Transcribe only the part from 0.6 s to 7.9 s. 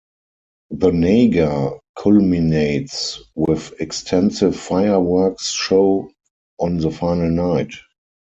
The Nagar culminates with extensive fireworks show on the final night.